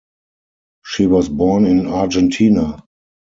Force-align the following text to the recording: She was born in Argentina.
She 0.83 1.05
was 1.05 1.29
born 1.29 1.67
in 1.67 1.85
Argentina. 1.85 2.83